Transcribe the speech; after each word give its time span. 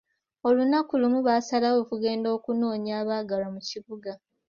Olunaku 0.47 0.93
lumu 1.01 1.19
baasalawo 1.27 1.77
okugenda 1.83 2.27
okunoonya 2.37 2.93
abaagalwa 3.01 3.47
mu 3.55 3.61
kibuga. 3.69 4.11